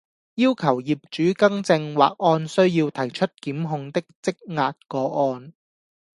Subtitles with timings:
[0.33, 5.53] 要求業主更正或按需要提出檢控的積壓個案